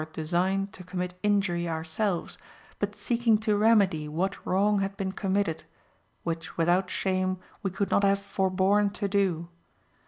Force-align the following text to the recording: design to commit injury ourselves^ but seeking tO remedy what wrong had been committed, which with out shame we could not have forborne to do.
design 0.13 0.65
to 0.71 0.83
commit 0.83 1.13
injury 1.21 1.65
ourselves^ 1.65 2.35
but 2.79 2.95
seeking 2.95 3.37
tO 3.37 3.55
remedy 3.55 4.07
what 4.07 4.43
wrong 4.47 4.79
had 4.79 4.97
been 4.97 5.11
committed, 5.11 5.63
which 6.23 6.57
with 6.57 6.67
out 6.67 6.89
shame 6.89 7.37
we 7.61 7.69
could 7.69 7.91
not 7.91 8.03
have 8.03 8.17
forborne 8.17 8.89
to 8.89 9.07
do. 9.07 9.47